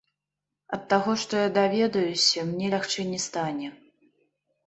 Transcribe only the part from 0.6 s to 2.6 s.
Ад таго, што я даведаюся,